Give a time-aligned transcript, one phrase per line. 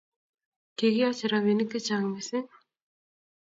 [0.77, 2.47] Kikiyoche robinik che chang' mising